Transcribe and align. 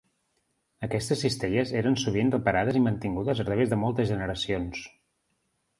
Aquestes 0.87 1.21
cistelles 1.25 1.73
eren 1.83 1.97
sovint 2.05 2.33
reparades 2.37 2.81
i 2.81 2.83
mantingudes 2.89 3.45
a 3.45 3.49
través 3.53 3.73
de 3.75 3.81
moltes 3.87 4.15
generacions. 4.15 4.87